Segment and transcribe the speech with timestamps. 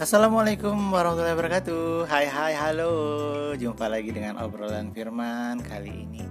[0.00, 2.08] Assalamualaikum warahmatullahi wabarakatuh.
[2.08, 2.88] Hai hai halo.
[3.52, 6.24] Jumpa lagi dengan obrolan firman kali ini.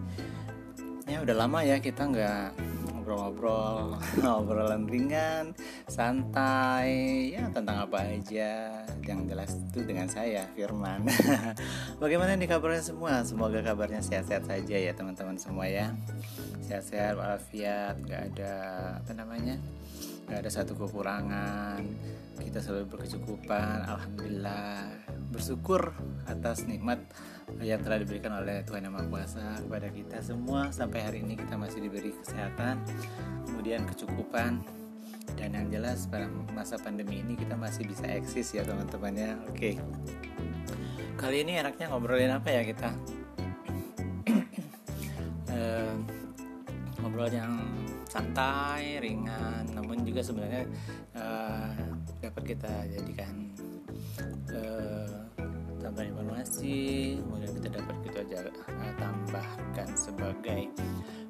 [1.05, 2.57] Ya udah lama ya kita nggak
[2.97, 3.93] ngobrol-ngobrol
[4.41, 5.53] Obrolan ringan,
[5.85, 7.29] santai.
[7.37, 8.73] Ya tentang apa aja
[9.05, 11.05] Yang jelas itu dengan saya Firman.
[12.01, 13.21] Bagaimana nih kabarnya semua?
[13.21, 15.93] Semoga kabarnya sehat-sehat saja ya teman-teman semua ya.
[16.65, 18.57] Sehat-sehat walafiat Gak ada
[18.97, 19.61] apa namanya
[20.29, 21.81] Gak ada satu kekurangan.
[22.37, 24.85] Kita selalu berkecukupan alhamdulillah.
[25.33, 25.89] Bersyukur
[26.29, 27.01] atas nikmat
[27.65, 30.69] yang telah diberikan oleh Tuhan Yang Maha Kuasa kepada kita semua.
[30.69, 32.77] Sampai hari ini kita masih diberi kesehatan
[33.49, 34.61] kemudian kecukupan
[35.33, 39.31] dan yang jelas pada masa pandemi ini kita masih bisa eksis ya teman-teman ya.
[39.49, 39.81] Oke.
[41.17, 42.89] Kali ini enaknya ngobrolin apa ya kita?
[45.49, 45.97] Uh,
[47.01, 47.57] ngobrol yang
[48.09, 49.69] santai ringan.
[49.71, 50.65] Namun juga sebenarnya
[51.15, 51.71] uh,
[52.19, 53.53] dapat kita jadikan
[54.51, 55.23] uh,
[55.79, 56.77] tambahan informasi
[57.23, 58.19] kemudian kita dapat kita
[58.51, 60.67] uh, tambahkan sebagai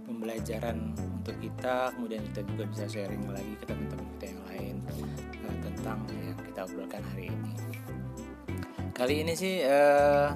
[0.08, 1.94] pembelajaran untuk kita.
[1.94, 6.60] Kemudian kita juga bisa sharing lagi ke teman-teman kita yang lain uh, tentang yang kita
[6.66, 7.54] obrolkan hari ini.
[8.96, 10.36] Kali ini sih uh,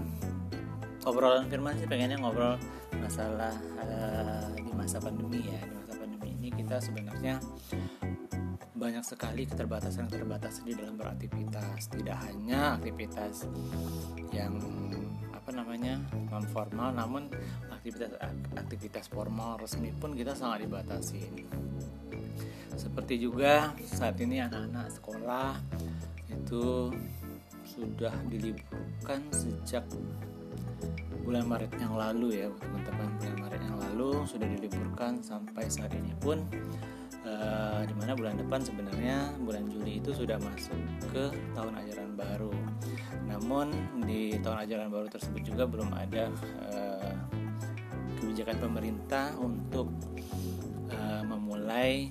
[1.03, 2.55] obrolan firman sih pengennya ngobrol
[2.95, 5.82] masalah uh, di masa pandemi ya di
[6.53, 7.41] kita sebenarnya
[8.73, 11.87] banyak sekali keterbatasan-keterbatasan di dalam beraktivitas.
[11.87, 13.47] Tidak hanya aktivitas
[14.35, 14.59] yang
[15.31, 15.99] apa namanya
[16.31, 17.27] non formal namun
[17.67, 18.15] aktivitas
[18.55, 21.23] aktivitas formal resmi pun kita sangat dibatasi.
[22.73, 25.53] Seperti juga saat ini anak-anak sekolah
[26.31, 26.89] itu
[27.63, 29.85] sudah diliburkan sejak
[31.23, 33.07] bulan Maret yang lalu ya teman-teman.
[33.21, 33.52] Bulan Maret
[33.89, 36.43] lalu sudah diliburkan sampai saat ini pun
[37.23, 40.77] uh, eh, di mana bulan depan sebenarnya bulan Juli itu sudah masuk
[41.11, 42.53] ke tahun ajaran baru.
[43.27, 43.71] Namun
[44.03, 46.29] di tahun ajaran baru tersebut juga belum ada
[46.71, 47.13] uh,
[48.19, 49.91] kebijakan pemerintah untuk
[50.91, 52.07] uh, memulai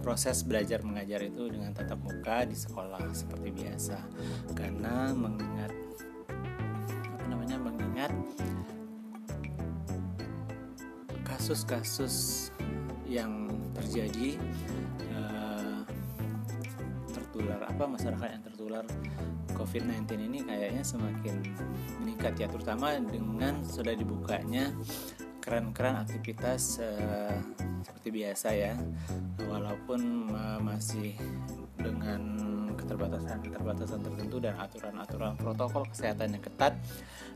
[0.00, 3.98] proses belajar mengajar itu dengan tatap muka di sekolah seperti biasa.
[4.56, 5.90] Karena mengingat
[8.00, 8.16] mengingat
[11.50, 12.14] kasus-kasus
[13.10, 14.38] yang terjadi
[15.10, 15.82] uh,
[17.10, 18.84] tertular apa masyarakat yang tertular
[19.58, 21.42] COVID-19 ini kayaknya semakin
[21.98, 24.70] meningkat ya terutama dengan sudah dibukanya
[25.42, 27.34] keran-keran aktivitas uh,
[27.82, 28.78] seperti biasa ya.
[29.42, 31.18] Walaupun uh, masih
[31.82, 32.46] dengan
[32.78, 36.78] keterbatasan-keterbatasan tertentu dan aturan-aturan protokol kesehatan yang ketat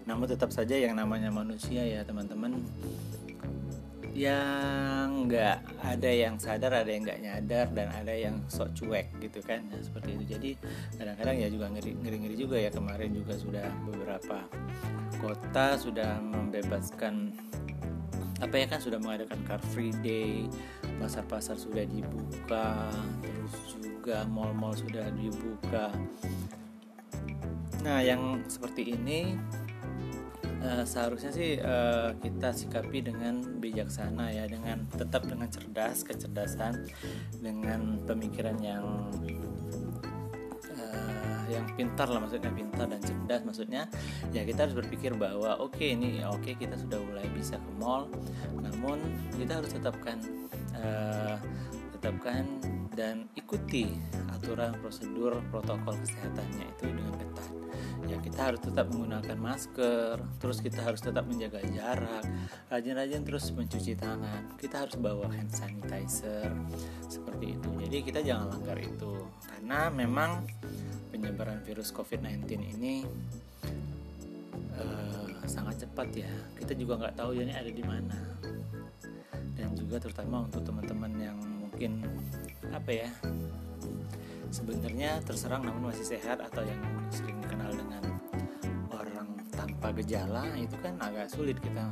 [0.07, 2.63] namun tetap saja yang namanya manusia ya teman-teman
[4.15, 9.43] yang nggak ada yang sadar ada yang nggak nyadar dan ada yang sok cuek gitu
[9.43, 10.25] kan ya, seperti itu.
[10.39, 10.51] Jadi
[10.95, 12.71] kadang-kadang ya juga ngeri ngeri juga ya.
[12.71, 14.47] Kemarin juga sudah beberapa
[15.19, 17.35] kota sudah membebaskan
[18.39, 20.47] apa ya kan sudah mengadakan car free day
[21.03, 25.91] pasar-pasar sudah dibuka terus juga mall-mall sudah dibuka.
[27.83, 29.35] Nah yang seperti ini
[30.65, 36.89] Uh, seharusnya sih uh, kita sikapi dengan bijaksana ya dengan tetap dengan cerdas kecerdasan
[37.37, 39.13] dengan pemikiran yang
[40.73, 43.45] uh, yang pintar lah maksudnya pintar dan cerdas.
[43.45, 43.93] Maksudnya
[44.33, 47.71] ya kita harus berpikir bahwa oke okay, ini oke okay, kita sudah mulai bisa ke
[47.77, 48.09] mall
[48.57, 49.05] namun
[49.37, 50.17] kita harus tetapkan
[50.81, 51.37] uh,
[52.05, 52.45] tetapkan
[52.93, 53.89] dan ikuti
[54.29, 57.49] aturan prosedur protokol kesehatannya itu dengan ketat.
[58.05, 62.29] Ya kita harus tetap menggunakan masker terus kita harus tetap menjaga jarak
[62.69, 64.53] rajin-rajin terus mencuci tangan.
[64.61, 66.53] Kita harus bawa hand sanitizer
[67.09, 67.69] seperti itu.
[67.89, 69.25] Jadi kita jangan langgar itu.
[69.49, 70.45] Karena memang
[71.09, 73.09] penyebaran virus COVID-19 ini
[74.77, 76.33] uh, sangat cepat ya.
[76.61, 78.21] Kita juga nggak tahu ini ada di mana.
[79.57, 82.07] Dan juga terutama untuk teman-teman yang mungkin
[82.71, 83.11] apa ya
[84.55, 86.79] sebenarnya terserang namun masih sehat atau yang
[87.11, 88.15] sering dikenal dengan
[88.95, 91.91] orang tanpa gejala itu kan agak sulit kita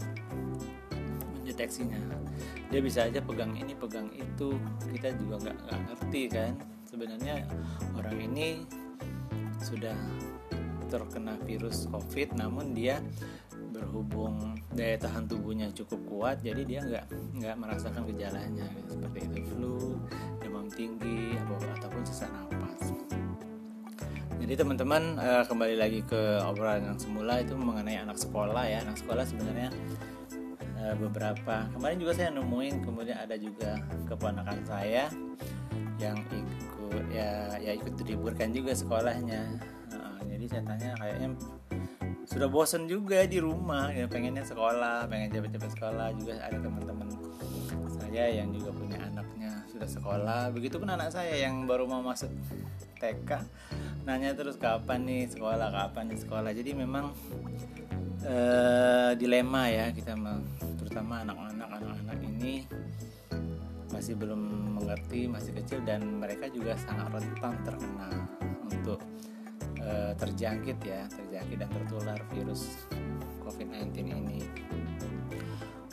[1.34, 1.98] mendeteksinya.
[2.70, 4.54] Dia bisa aja pegang ini pegang itu
[4.94, 5.58] kita juga nggak
[5.90, 6.54] ngerti kan.
[6.86, 7.42] Sebenarnya
[7.98, 8.62] orang ini
[9.58, 9.98] sudah
[10.86, 13.02] terkena virus covid namun dia
[13.82, 17.04] berhubung daya tahan tubuhnya cukup kuat jadi dia nggak
[17.42, 18.66] nggak merasakan gejalanya.
[18.86, 19.98] Seperti itu flu
[20.38, 22.94] demam tinggi ataupun sesak nafas
[24.42, 28.82] jadi teman-teman uh, kembali lagi ke obrolan yang semula itu mengenai anak sekolah ya.
[28.82, 29.70] Anak sekolah sebenarnya
[30.82, 33.78] uh, beberapa kemarin juga saya nemuin kemudian ada juga
[34.10, 35.06] keponakan saya
[36.02, 39.62] yang ikut ya ya ikut diliburkan juga sekolahnya.
[40.26, 41.28] Jadi saya tanya kayaknya
[42.32, 46.08] sudah bosen juga di rumah ya pengennya sekolah pengen cepet-cepet sekolah.
[46.16, 47.08] Juga ada teman-teman
[47.92, 50.42] saya yang juga punya anaknya sudah sekolah.
[50.56, 52.32] Begitupun anak saya yang baru mau masuk
[52.96, 53.30] TK
[54.08, 55.68] nanya terus kapan nih sekolah?
[55.68, 56.50] Kapan nih sekolah?
[56.56, 57.12] Jadi memang
[58.24, 60.16] eh, dilema ya kita
[60.80, 61.68] terutama anak-anak.
[61.68, 62.64] Anak-anak ini
[63.92, 64.40] masih belum
[64.80, 68.08] mengerti masih kecil dan mereka juga sangat rentan terkena
[68.72, 69.04] untuk
[69.82, 72.86] e, terjangkit ya terjangkit dan tertular virus
[73.42, 74.40] COVID-19 ini.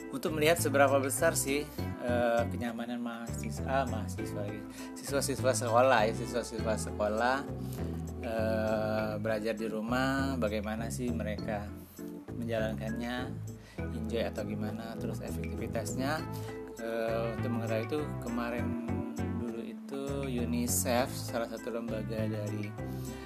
[0.10, 2.14] Untuk melihat seberapa besar sih e,
[2.54, 4.46] kenyamanan mahasiswa mahasiswa
[4.94, 7.38] siswa-siswa sekolah ya siswa-siswa sekolah
[8.22, 8.34] e,
[9.18, 11.66] belajar di rumah bagaimana sih mereka
[12.40, 13.30] menjalankannya
[13.80, 16.20] enjoy atau gimana terus efektivitasnya
[16.84, 18.66] uh, untuk mengetahui itu kemarin
[20.30, 22.70] UNICEF salah satu lembaga dari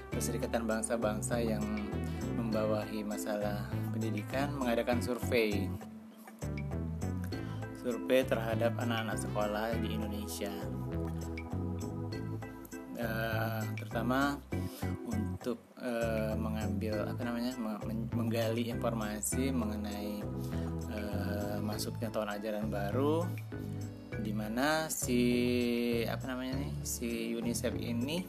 [0.08, 1.66] Perserikatan Bangsa-Bangsa yang
[2.40, 5.68] membawahi masalah pendidikan mengadakan survei.
[7.84, 10.54] Survei terhadap anak-anak sekolah di Indonesia.
[12.94, 14.40] Uh, terutama
[15.12, 17.52] untuk uh, mengambil apa namanya
[18.16, 20.24] menggali informasi mengenai
[20.88, 23.28] uh, masuknya tahun ajaran baru
[24.24, 25.20] di mana si
[26.08, 28.24] apa namanya nih si UNICEF ini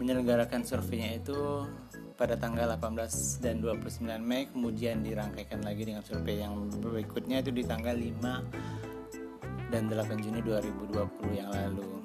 [0.00, 1.68] menyelenggarakan surveinya itu
[2.16, 7.62] pada tanggal 18 dan 29 Mei kemudian dirangkaikan lagi dengan survei yang berikutnya itu di
[7.66, 12.00] tanggal 5 dan 8 Juni 2020 yang lalu.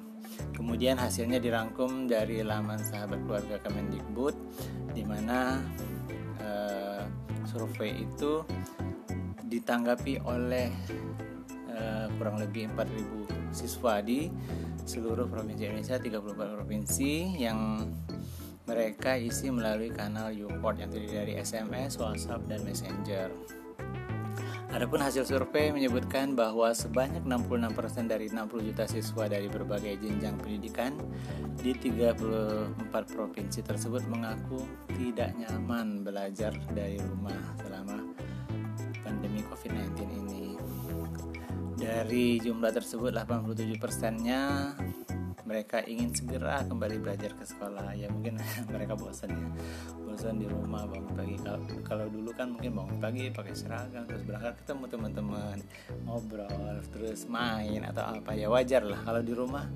[0.50, 4.34] Kemudian hasilnya dirangkum dari laman sahabat keluarga Kemendikbud
[4.90, 5.62] di mana
[6.42, 7.06] uh,
[7.46, 8.42] survei itu
[9.46, 10.70] ditanggapi oleh
[12.20, 14.28] kurang lebih 4.000 siswa di
[14.84, 17.88] seluruh provinsi Indonesia 34 provinsi yang
[18.68, 23.32] mereka isi melalui kanal Uport yang terdiri dari SMS, WhatsApp, dan Messenger.
[24.70, 30.94] Adapun hasil survei menyebutkan bahwa sebanyak 66% dari 60 juta siswa dari berbagai jenjang pendidikan
[31.58, 32.78] di 34
[33.10, 34.62] provinsi tersebut mengaku
[34.94, 37.34] tidak nyaman belajar dari rumah
[37.66, 37.98] selama
[39.02, 40.29] pandemi COVID-19 ini.
[41.80, 44.76] Dari jumlah tersebut 87 persennya
[45.48, 47.96] mereka ingin segera kembali belajar ke sekolah.
[47.98, 48.38] Ya mungkin
[48.74, 49.48] mereka bosan ya.
[50.06, 51.34] Bosan di rumah bangun pagi.
[51.40, 55.58] Kalau, kalau dulu kan mungkin bangun pagi pakai seragam terus berangkat ketemu teman-teman
[56.06, 58.30] ngobrol terus main atau apa.
[58.36, 59.66] Ya wajar lah kalau di rumah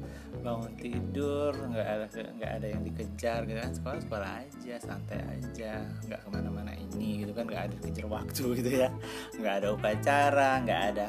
[0.44, 2.06] bangun tidur nggak ada
[2.38, 3.72] nggak ada yang dikejar gitu kan.
[3.74, 5.82] Sekolah sekolah aja santai aja.
[6.06, 7.50] Nggak ke mana-mana ini gitu kan.
[7.50, 8.92] Nggak ada kejar waktu gitu ya.
[9.40, 11.08] Nggak ada upacara nggak ada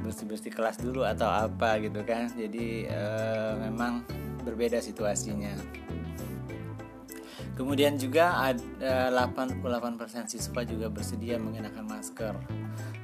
[0.00, 2.28] bersih-bersih kelas dulu atau apa gitu kan.
[2.32, 3.02] Jadi e,
[3.68, 4.04] memang
[4.42, 5.52] berbeda situasinya.
[7.54, 12.34] Kemudian juga ada 88% siswa juga bersedia mengenakan masker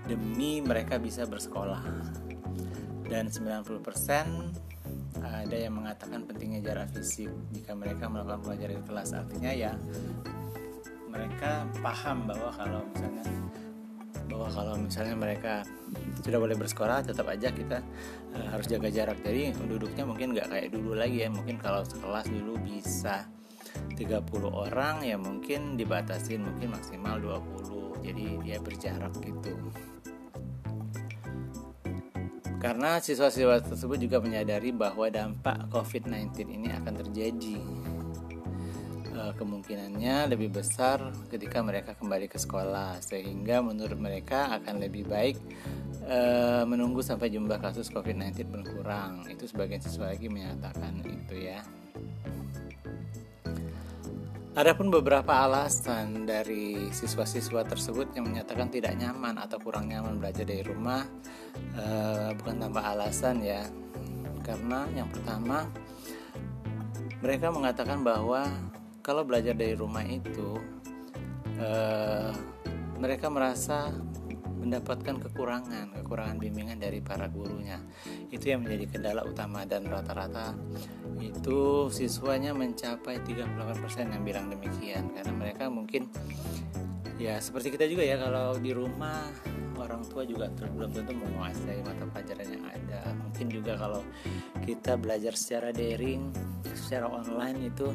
[0.09, 1.85] demi mereka bisa bersekolah.
[3.07, 3.85] Dan 90%
[5.21, 7.29] ada yang mengatakan pentingnya jarak fisik.
[7.53, 9.77] Jika mereka melakukan pelajaran di kelas artinya ya
[11.17, 13.25] mereka paham bahwa kalau misalnya
[14.47, 15.67] bahwa kalau misalnya mereka
[16.23, 17.83] sudah boleh bersekolah tetap aja kita
[18.31, 19.19] uh, harus jaga jarak.
[19.27, 21.29] Jadi duduknya mungkin nggak kayak dulu lagi ya.
[21.35, 23.27] Mungkin kalau sekelas dulu bisa
[23.99, 29.59] 30 orang ya mungkin dibatasin mungkin maksimal 20 jadi dia berjarak gitu.
[32.63, 37.59] Karena siswa-siswa tersebut juga menyadari bahwa dampak COVID-19 ini akan terjadi
[39.37, 45.37] kemungkinannya lebih besar ketika mereka kembali ke sekolah sehingga menurut mereka akan lebih baik
[46.03, 46.19] e,
[46.65, 49.29] menunggu sampai jumlah kasus COVID-19 berkurang.
[49.29, 51.61] Itu sebagian siswa lagi menyatakan itu ya.
[54.57, 60.65] Adapun beberapa alasan dari siswa-siswa tersebut yang menyatakan tidak nyaman atau kurang nyaman belajar dari
[60.65, 61.05] rumah
[61.77, 61.87] e,
[62.41, 63.69] bukan tanpa alasan ya.
[64.41, 65.69] Karena yang pertama
[67.21, 68.49] mereka mengatakan bahwa
[69.07, 70.59] kalau belajar dari rumah itu
[71.63, 72.35] uh,
[72.99, 73.95] mereka merasa
[74.59, 77.79] mendapatkan kekurangan kekurangan bimbingan dari para gurunya.
[78.35, 80.59] Itu yang menjadi kendala utama dan rata-rata
[81.23, 85.15] itu siswanya mencapai 38% yang bilang demikian.
[85.15, 86.11] Karena mereka mungkin
[87.23, 89.31] ya seperti kita juga ya kalau di rumah
[89.79, 93.15] orang tua juga belum tentu menguasai mata pelajaran yang ada.
[93.23, 94.03] Mungkin juga kalau
[94.67, 96.35] kita belajar secara daring
[96.75, 97.95] secara online itu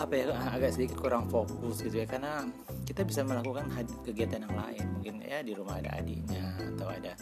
[0.00, 2.48] apa ya agak sedikit kurang fokus gitu ya karena
[2.88, 3.68] kita bisa melakukan
[4.02, 4.84] kegiatan yang lain.
[4.96, 7.12] Mungkin ya di rumah ada adiknya atau ada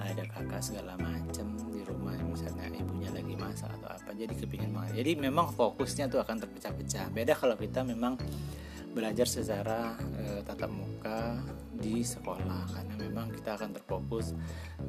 [0.00, 5.04] ada kakak segala macam di rumah misalnya ibunya lagi masak atau apa jadi kepingin banget.
[5.04, 7.12] Jadi memang fokusnya tuh akan terpecah-pecah.
[7.12, 8.16] Beda kalau kita memang
[8.90, 11.38] belajar secara e, tatap muka
[11.78, 14.34] di sekolah karena memang kita akan terfokus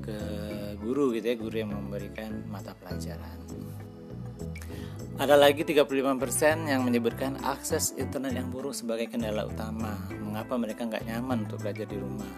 [0.02, 0.18] ke
[0.82, 3.38] guru gitu ya guru yang memberikan mata pelajaran
[5.22, 10.02] ada lagi 35% yang menyebutkan akses internet yang buruk sebagai kendala utama.
[10.18, 12.34] Mengapa mereka nggak nyaman untuk belajar di rumah?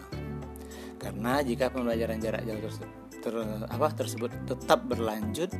[0.99, 2.91] Karena jika pembelajaran jarak jauh tersebut,
[3.23, 3.35] ter,
[3.71, 5.55] apa, tersebut tetap berlanjut,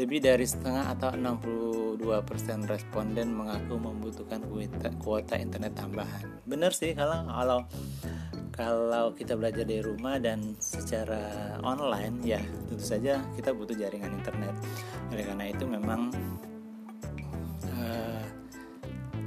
[0.00, 2.00] lebih dari setengah atau 62%
[2.64, 4.40] responden mengaku membutuhkan
[5.04, 6.48] kuota, internet tambahan.
[6.48, 7.58] Benar sih kalau kalau
[8.56, 12.40] kalau kita belajar dari rumah dan secara online ya
[12.72, 14.56] tentu saja kita butuh jaringan internet.
[15.12, 16.08] Oleh karena itu memang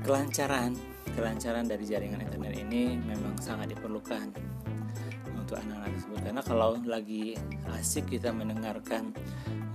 [0.07, 0.71] kelancaran.
[1.11, 4.31] Kelancaran dari jaringan internet ini memang sangat diperlukan
[5.35, 6.19] untuk anak-anak tersebut.
[6.23, 7.35] Karena kalau lagi
[7.75, 9.11] asik kita mendengarkan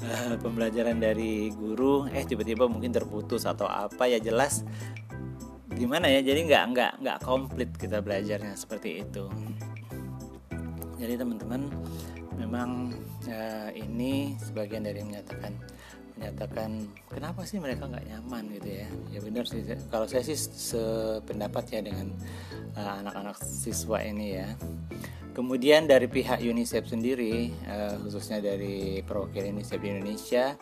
[0.01, 4.65] uh, pembelajaran dari guru eh tiba-tiba mungkin terputus atau apa ya jelas
[5.73, 9.29] gimana ya jadi nggak nggak nggak komplit kita belajarnya seperti itu.
[10.97, 11.69] Jadi teman-teman
[12.39, 12.95] memang
[13.29, 15.53] uh, ini sebagian dari menyatakan
[16.23, 18.47] menyatakan kenapa sih mereka nggak nyaman?
[18.55, 18.89] Gitu ya.
[19.11, 19.67] Ya benar sih.
[19.91, 22.15] Kalau saya sih sependapat ya dengan
[22.79, 24.55] uh, anak-anak siswa ini ya.
[25.35, 30.55] Kemudian dari pihak UNICEF sendiri uh, khususnya dari perwakilan UNICEF di Indonesia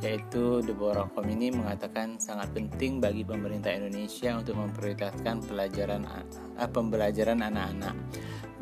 [0.00, 7.96] yaitu Deborah Komini mengatakan sangat penting bagi pemerintah Indonesia untuk memprioritaskan pelajaran uh, pembelajaran anak-anak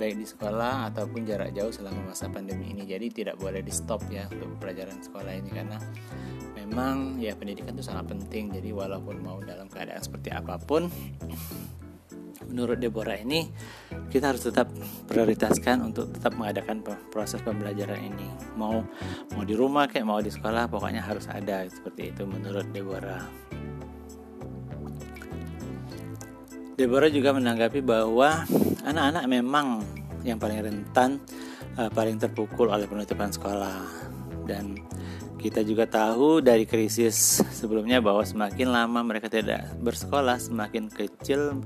[0.03, 2.89] baik di sekolah ataupun jarak jauh selama masa pandemi ini.
[2.89, 5.79] Jadi tidak boleh di stop ya untuk pelajaran sekolah ini karena
[6.73, 8.49] memang ya pendidikan itu sangat penting.
[8.49, 10.89] Jadi walaupun mau dalam keadaan seperti apa pun
[12.49, 13.47] menurut Deborah ini
[14.09, 14.73] kita harus tetap
[15.05, 16.81] prioritaskan untuk tetap mengadakan
[17.13, 18.25] proses pembelajaran ini.
[18.57, 18.89] Mau
[19.37, 23.21] mau di rumah kayak mau di sekolah pokoknya harus ada seperti itu menurut Deborah.
[26.73, 28.49] Deborah juga menanggapi bahwa
[28.89, 29.85] anak-anak memang
[30.25, 31.21] yang paling rentan
[31.77, 34.09] uh, paling terpukul oleh penutupan sekolah.
[34.49, 34.75] Dan
[35.43, 41.59] kita juga tahu dari krisis sebelumnya bahwa semakin lama mereka tidak bersekolah, semakin kecil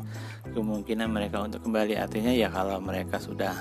[0.57, 2.01] kemungkinan mereka untuk kembali.
[2.01, 3.53] Artinya ya kalau mereka sudah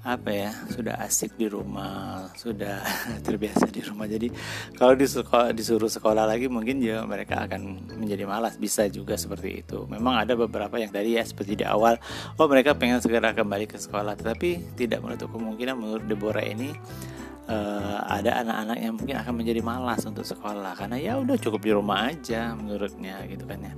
[0.00, 2.80] apa ya sudah asik di rumah sudah
[3.26, 4.04] terbiasa di rumah.
[4.04, 4.28] Jadi
[4.76, 4.92] kalau
[5.52, 8.60] disuruh sekolah lagi mungkin ya mereka akan menjadi malas.
[8.60, 9.88] Bisa juga seperti itu.
[9.88, 11.96] Memang ada beberapa yang tadi ya seperti di awal
[12.36, 14.20] oh mereka pengen segera kembali ke sekolah.
[14.20, 16.76] Tetapi tidak menutup kemungkinan menurut Deborah ini
[17.50, 21.72] uh, ada anak-anak yang mungkin akan menjadi malas untuk sekolah karena ya udah cukup di
[21.74, 23.72] rumah aja menurutnya gitu kan ya.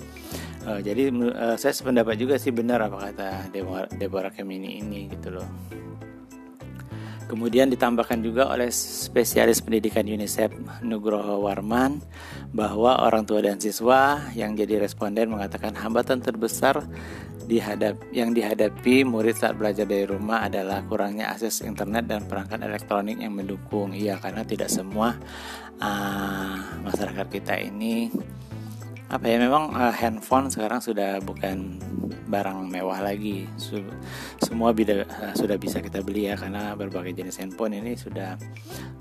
[0.63, 3.51] Uh, jadi uh, saya sependapat juga sih benar apa kata
[3.97, 5.49] Deborah, Kemini ini gitu loh
[7.33, 10.53] Kemudian ditambahkan juga oleh spesialis pendidikan UNICEF
[10.85, 12.05] Nugroho Warman
[12.53, 16.85] bahwa orang tua dan siswa yang jadi responden mengatakan hambatan terbesar
[17.49, 23.17] dihadap yang dihadapi murid saat belajar dari rumah adalah kurangnya akses internet dan perangkat elektronik
[23.17, 23.97] yang mendukung.
[23.97, 25.17] Iya, karena tidak semua
[25.81, 28.13] uh, masyarakat kita ini
[29.13, 31.77] apa ya memang uh, handphone sekarang sudah bukan
[32.33, 33.45] barang mewah lagi
[34.41, 38.41] semua bida, uh, sudah bisa kita beli ya karena berbagai jenis handphone ini sudah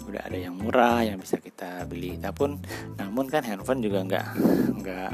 [0.03, 2.59] sudah ada yang murah yang bisa kita beli tapi
[2.99, 4.27] namun kan handphone juga nggak
[4.83, 5.11] nggak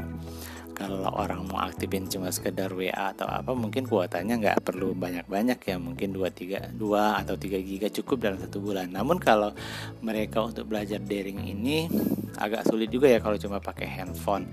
[0.78, 5.76] kalau orang mau aktifin cuma sekedar WA atau apa mungkin kuotanya nggak perlu banyak-banyak ya
[5.78, 8.94] mungkin 2 3 2 atau 3 giga cukup dalam satu bulan.
[8.94, 9.50] Namun kalau
[10.06, 11.90] mereka untuk belajar daring ini
[12.38, 14.46] agak sulit juga ya kalau cuma pakai handphone.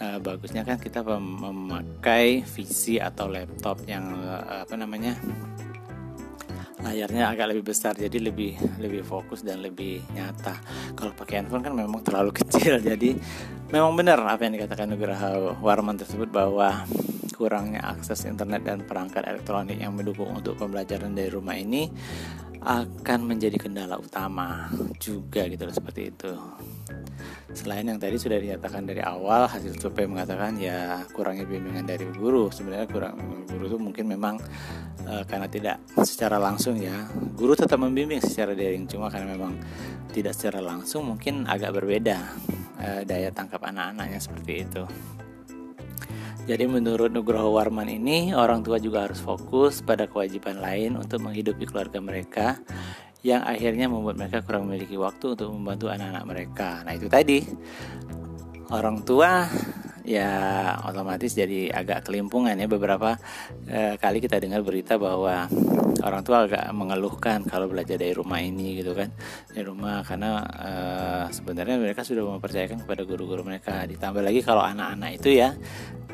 [0.00, 5.12] Uh, bagusnya kan kita memakai PC atau laptop yang uh, apa namanya
[6.80, 10.56] layarnya agak lebih besar jadi lebih lebih fokus dan lebih nyata
[10.96, 13.12] kalau pakai handphone kan memang terlalu kecil jadi
[13.68, 16.88] memang benar apa yang dikatakan Nugraha Warman tersebut bahwa
[17.36, 21.88] kurangnya akses internet dan perangkat elektronik yang mendukung untuk pembelajaran dari rumah ini
[22.60, 24.68] akan menjadi kendala utama
[25.00, 26.32] juga gitu seperti itu.
[27.50, 32.46] Selain yang tadi sudah dinyatakan dari awal hasil survei mengatakan ya kurangnya bimbingan dari guru.
[32.48, 33.18] Sebenarnya kurang
[33.50, 34.38] guru itu mungkin memang
[35.02, 37.10] e, karena tidak secara langsung ya.
[37.34, 39.58] Guru tetap membimbing secara daring cuma karena memang
[40.14, 42.18] tidak secara langsung mungkin agak berbeda
[42.78, 44.84] e, daya tangkap anak-anaknya seperti itu.
[46.48, 51.68] Jadi menurut Nugroho Warman ini orang tua juga harus fokus pada kewajiban lain untuk menghidupi
[51.68, 52.58] keluarga mereka
[53.20, 56.70] yang akhirnya membuat mereka kurang memiliki waktu untuk membantu anak-anak mereka.
[56.84, 57.44] Nah itu tadi.
[58.70, 59.50] Orang tua
[60.06, 60.30] ya
[60.86, 62.70] otomatis jadi agak kelimpungan ya.
[62.70, 63.18] Beberapa
[63.66, 65.50] uh, kali kita dengar berita bahwa
[66.00, 69.10] orang tua agak mengeluhkan kalau belajar dari rumah ini gitu kan.
[69.50, 73.84] Dari rumah karena uh, sebenarnya mereka sudah mempercayakan kepada guru-guru mereka.
[73.84, 75.52] Ditambah lagi kalau anak-anak itu ya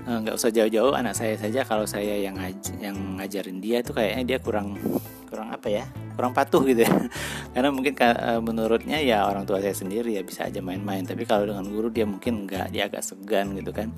[0.06, 1.62] nggak usah jauh-jauh anak saya saja.
[1.62, 4.80] Kalau saya yang ngaj yang ngajarin dia itu kayaknya dia kurang
[5.28, 5.84] kurang apa ya
[6.16, 6.90] kurang patuh gitu ya.
[7.54, 11.04] Karena mungkin uh, menurutnya ya orang tua saya sendiri ya bisa aja main-main.
[11.04, 13.92] Tapi kalau dengan guru dia mungkin nggak dia agak segan gitu kan.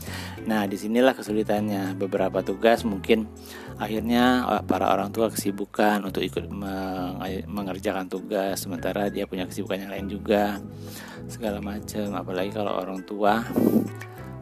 [0.44, 1.94] Nah di sinilah kesulitannya.
[1.94, 3.30] Beberapa tugas mungkin
[3.78, 6.50] akhirnya eh, para orang tua kesibukan untuk ikut
[7.46, 8.66] mengerjakan tugas.
[8.66, 10.58] Sementara dia punya kesibukan yang lain juga.
[11.30, 13.46] Segala macam apalagi kalau orang tua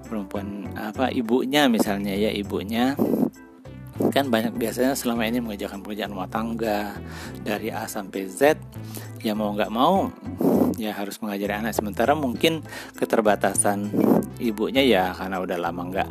[0.06, 2.94] perempuan apa ibunya misalnya ya ibunya
[4.12, 6.96] kan banyak biasanya selama ini mengerjakan pekerjaan rumah tangga
[7.40, 8.60] dari A sampai Z
[9.24, 10.12] ya mau nggak mau
[10.76, 11.72] ya harus mengajari anak.
[11.72, 12.60] Sementara mungkin
[12.96, 13.88] keterbatasan
[14.38, 16.10] ibunya ya karena udah lama nggak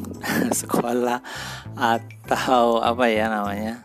[0.62, 1.20] sekolah
[1.74, 3.84] atau apa ya namanya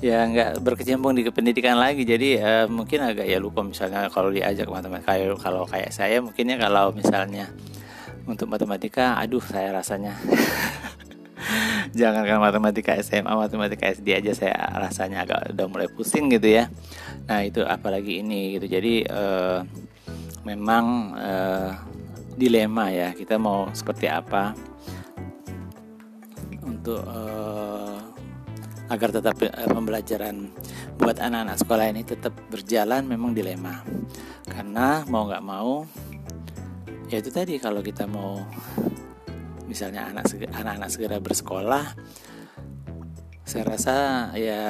[0.00, 2.08] ya nggak berkecimpung di pendidikan lagi.
[2.08, 6.90] Jadi uh, mungkin agak ya lupa misalnya kalau diajak matematika kalau kayak saya mungkinnya kalau
[6.96, 7.52] misalnya
[8.28, 10.16] untuk matematika aduh saya rasanya
[11.94, 16.72] jangankan matematika SMA matematika SD aja saya rasanya agak udah mulai pusing gitu ya.
[17.28, 18.66] Nah itu apalagi ini gitu.
[18.68, 19.62] Jadi uh,
[20.44, 20.84] memang
[21.16, 21.70] uh,
[22.38, 24.54] dilema ya kita mau seperti apa
[26.62, 27.98] untuk uh,
[28.88, 29.36] agar tetap
[29.68, 30.48] pembelajaran
[30.96, 33.84] buat anak-anak sekolah ini tetap berjalan memang dilema.
[34.48, 35.84] Karena mau nggak mau
[37.08, 38.44] ya itu tadi kalau kita mau
[39.68, 41.84] misalnya anak anak-anak segera bersekolah
[43.48, 43.94] saya rasa
[44.36, 44.62] ya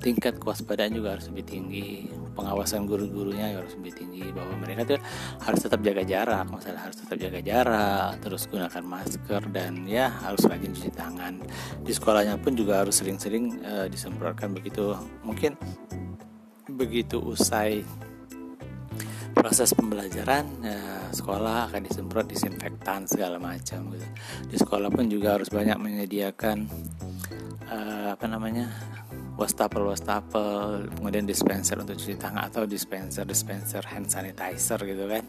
[0.00, 5.00] tingkat kewaspadaan juga harus lebih tinggi pengawasan guru-gurunya harus lebih tinggi bahwa mereka tuh
[5.44, 10.42] harus tetap jaga jarak masalah harus tetap jaga jarak terus gunakan masker dan ya harus
[10.48, 11.44] rajin cuci tangan.
[11.84, 14.96] Di sekolahnya pun juga harus sering-sering uh, disemprotkan begitu.
[15.22, 15.54] Mungkin
[16.72, 17.84] begitu usai
[19.42, 24.06] proses pembelajaran ya, sekolah akan disemprot disinfektan segala macam gitu.
[24.46, 26.70] Di sekolah pun juga harus banyak menyediakan
[27.66, 28.70] uh, apa namanya
[29.34, 35.24] wastafel wastafel kemudian dispenser untuk cuci tangan atau dispenser dispenser hand sanitizer gitu kan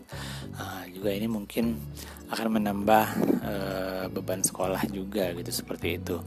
[0.61, 1.73] uh, juga ini mungkin
[2.29, 3.05] akan menambah
[3.41, 6.21] uh, beban sekolah juga gitu seperti itu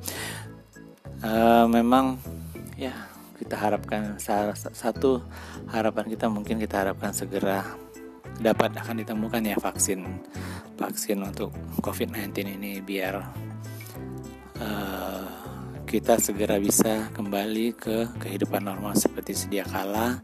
[1.23, 2.19] uh, memang
[2.75, 4.17] ya kita harapkan
[4.73, 5.21] satu
[5.69, 7.63] harapan kita mungkin kita harapkan segera
[8.41, 10.05] dapat akan ditemukan ya vaksin
[10.77, 13.15] vaksin untuk COVID-19 ini biar
[14.61, 15.29] uh,
[15.87, 20.19] kita segera bisa kembali ke kehidupan normal seperti sedia kala.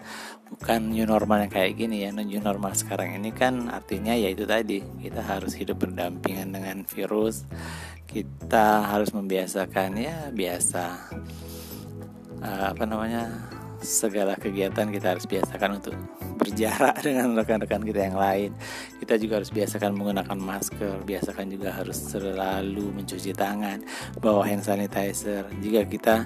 [0.52, 4.44] Bukan new normal yang kayak gini ya new normal sekarang ini kan artinya ya itu
[4.44, 7.46] tadi kita harus hidup berdampingan dengan virus.
[8.04, 11.14] Kita harus membiasakan ya biasa
[12.42, 13.30] uh, apa namanya
[13.82, 15.94] segala kegiatan kita harus biasakan untuk
[16.38, 18.50] berjarak dengan rekan-rekan kita yang lain.
[19.02, 23.82] Kita juga harus biasakan menggunakan masker, biasakan juga harus selalu mencuci tangan,
[24.22, 25.50] bawa hand sanitizer.
[25.58, 26.16] Jika kita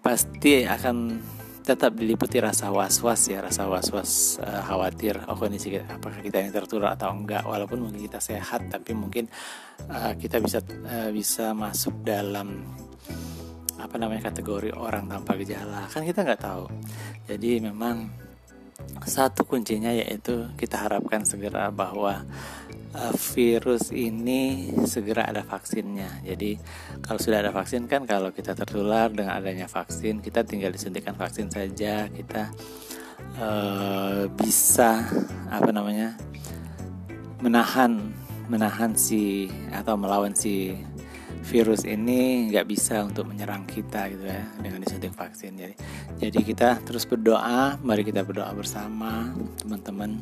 [0.00, 1.20] pasti akan
[1.60, 6.50] tetap diliputi rasa was-was ya, rasa was-was uh, khawatir oh kondisi kita, apakah kita ini
[6.52, 7.44] tertular atau enggak.
[7.44, 9.28] Walaupun mungkin kita sehat, tapi mungkin
[9.88, 12.64] uh, kita bisa uh, bisa masuk dalam
[13.84, 16.68] apa namanya kategori orang tanpa gejala kan kita nggak tahu
[17.28, 18.10] jadi memang
[19.04, 22.24] satu kuncinya yaitu kita harapkan segera bahwa
[22.94, 26.20] uh, virus ini segera ada vaksinnya.
[26.24, 26.58] Jadi
[27.00, 31.48] kalau sudah ada vaksin kan kalau kita tertular dengan adanya vaksin kita tinggal disuntikan vaksin
[31.48, 32.52] saja kita
[33.40, 35.06] uh, bisa
[35.48, 36.16] apa namanya
[37.40, 38.12] menahan
[38.50, 40.74] menahan si atau melawan si
[41.40, 45.56] virus ini nggak bisa untuk menyerang kita gitu ya dengan disuntik vaksin.
[45.56, 45.74] Jadi
[46.20, 50.20] jadi kita terus berdoa mari kita berdoa bersama teman-teman.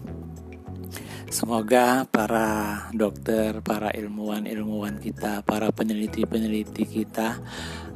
[1.28, 7.37] Semoga para dokter, para ilmuwan-ilmuwan kita, para peneliti-peneliti kita,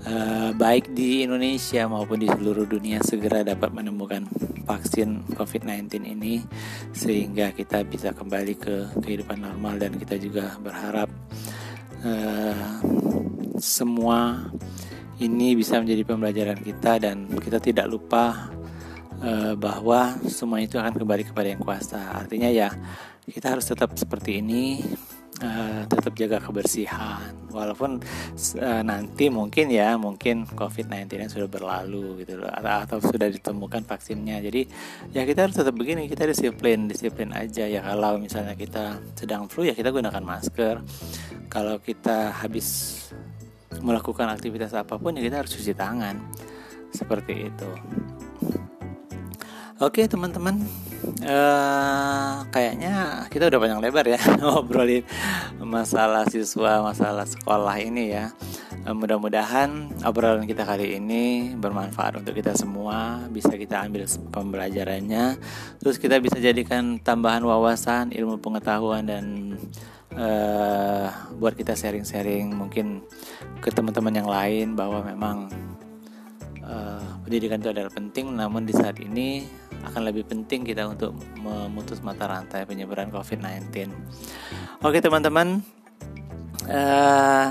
[0.05, 4.29] eh, baik di Indonesia maupun di seluruh dunia segera dapat menemukan
[4.69, 6.45] vaksin COVID-19 ini,
[6.93, 9.81] sehingga kita bisa kembali ke kehidupan normal.
[9.81, 11.09] Dan kita juga berharap
[12.03, 12.59] uh,
[13.59, 14.51] semua
[15.23, 18.51] ini bisa menjadi pembelajaran kita dan kita tidak lupa
[19.23, 22.19] uh, bahwa semua itu akan kembali kepada yang kuasa.
[22.19, 22.75] Artinya ya
[23.27, 24.83] kita harus tetap seperti ini
[25.43, 27.35] uh, tetap jaga kebersihan.
[27.53, 28.01] Walaupun
[28.63, 34.41] uh, nanti mungkin ya mungkin COVID-19 sudah berlalu gitu loh atau, atau sudah ditemukan vaksinnya.
[34.41, 34.65] Jadi
[35.13, 37.67] ya kita harus tetap begini kita disiplin disiplin aja.
[37.69, 40.81] Ya kalau misalnya kita sedang flu ya kita gunakan masker.
[41.53, 42.99] Kalau kita habis
[43.83, 46.17] melakukan aktivitas apa pun ya kita harus cuci tangan.
[46.93, 47.71] Seperti itu.
[49.83, 50.63] Oke teman-teman
[51.23, 55.07] uh, kayaknya kita udah panjang lebar ya ngobrolin
[55.63, 58.35] masalah siswa, masalah sekolah ini ya.
[58.83, 65.39] Uh, mudah-mudahan obrolan kita kali ini bermanfaat untuk kita semua, bisa kita ambil pembelajarannya,
[65.79, 69.55] terus kita bisa jadikan tambahan wawasan, ilmu pengetahuan dan
[70.19, 71.09] uh,
[71.39, 73.07] buat kita sharing-sharing mungkin
[73.63, 75.47] ke teman-teman yang lain bahwa memang
[77.23, 79.47] pendidikan itu adalah penting, namun di saat ini
[79.83, 83.91] akan lebih penting kita untuk memutus mata rantai penyebaran COVID-19.
[84.83, 85.63] Oke teman-teman,
[86.71, 87.47] uh,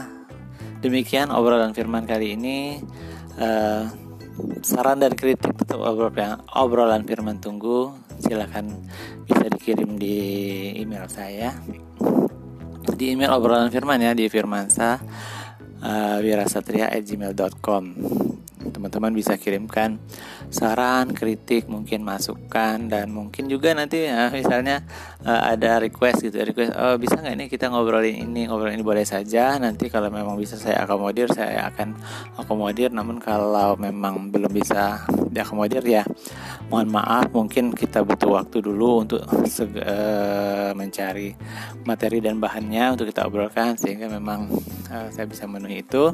[0.83, 2.83] demikian obrolan firman kali ini.
[3.39, 3.87] Uh,
[4.63, 5.81] saran dan kritik untuk
[6.55, 8.63] obrolan, firman tunggu silahkan
[9.27, 10.17] bisa dikirim di
[10.77, 11.57] email saya
[12.95, 15.01] di email obrolan firman ya di firmansa
[15.81, 17.83] uh, wirasatria at gmail.com
[18.81, 20.01] teman-teman bisa kirimkan
[20.49, 24.81] saran, kritik, mungkin masukan dan mungkin juga nanti ya, misalnya
[25.21, 29.05] uh, ada request gitu, request oh bisa nggak ini kita ngobrolin ini, ngobrolin ini boleh
[29.05, 29.61] saja.
[29.61, 31.93] Nanti kalau memang bisa saya akomodir, saya akan
[32.41, 32.89] akomodir.
[32.89, 36.01] Namun kalau memang belum bisa diakomodir ya,
[36.73, 41.37] mohon maaf, mungkin kita butuh waktu dulu untuk uh, mencari
[41.85, 44.49] materi dan bahannya untuk kita obrolkan sehingga memang
[44.91, 46.11] uh, saya bisa memenuhi itu.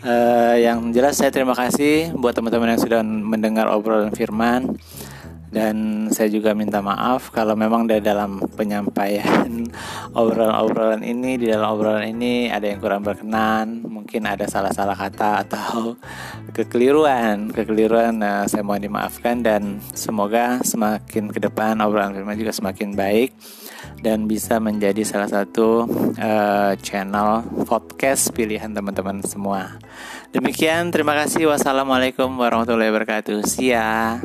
[0.00, 4.80] Uh, yang jelas saya terima kasih buat teman-teman yang sudah mendengar obrolan firman.
[5.54, 9.70] Dan saya juga minta maaf kalau memang di dalam penyampaian
[10.18, 15.94] obrolan-obrolan ini di dalam obrolan ini ada yang kurang berkenan mungkin ada salah-salah kata atau
[16.58, 17.54] kekeliruan.
[17.54, 23.30] Kekeliruan nah, saya mohon dimaafkan dan semoga semakin ke depan obrolan firman juga semakin baik
[24.04, 25.88] dan bisa menjadi salah satu
[26.20, 29.80] uh, channel podcast pilihan teman-teman semua.
[30.36, 31.48] Demikian terima kasih.
[31.48, 33.40] Wassalamualaikum warahmatullahi wabarakatuh.
[33.48, 34.20] See ya